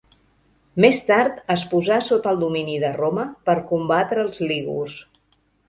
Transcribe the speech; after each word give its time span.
Més 0.85 1.01
tard 1.09 1.43
es 1.57 1.65
posà 1.73 1.99
sota 2.07 2.33
el 2.33 2.41
domini 2.45 2.79
de 2.87 2.91
Roma 2.97 3.29
per 3.51 3.57
combatre 3.75 4.27
els 4.27 4.45
lígurs. 4.49 5.01